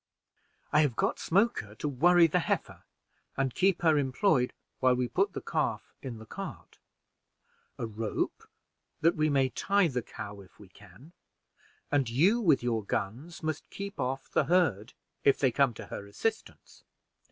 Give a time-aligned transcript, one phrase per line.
[0.73, 2.85] I have got Smoker to worry the heifer
[3.37, 6.79] and keep her employed, while we put the calf in the cart;
[7.77, 8.47] a rope
[9.01, 11.11] that we may tie the cow if we can;
[11.91, 14.93] and you with your guns must keep off the herd
[15.23, 16.83] if they come to her assistance.